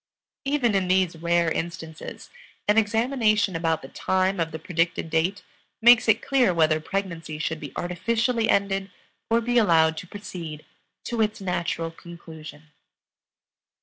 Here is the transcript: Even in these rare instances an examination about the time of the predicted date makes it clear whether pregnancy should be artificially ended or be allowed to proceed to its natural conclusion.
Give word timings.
Even 0.45 0.73
in 0.73 0.87
these 0.87 1.15
rare 1.15 1.51
instances 1.51 2.31
an 2.67 2.75
examination 2.79 3.55
about 3.55 3.83
the 3.83 3.87
time 3.87 4.39
of 4.39 4.49
the 4.51 4.57
predicted 4.57 5.11
date 5.11 5.43
makes 5.79 6.07
it 6.07 6.25
clear 6.25 6.55
whether 6.55 6.79
pregnancy 6.79 7.37
should 7.37 7.59
be 7.59 7.71
artificially 7.75 8.49
ended 8.49 8.89
or 9.29 9.41
be 9.41 9.59
allowed 9.59 9.95
to 9.97 10.07
proceed 10.07 10.65
to 11.03 11.21
its 11.21 11.39
natural 11.39 11.91
conclusion. 11.91 12.71